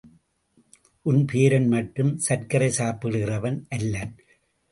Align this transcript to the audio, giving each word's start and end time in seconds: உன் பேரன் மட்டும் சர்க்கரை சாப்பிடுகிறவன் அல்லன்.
உன் 1.05 1.19
பேரன் 1.25 1.67
மட்டும் 1.67 2.17
சர்க்கரை 2.17 2.71
சாப்பிடுகிறவன் 2.77 3.59
அல்லன். 3.69 4.15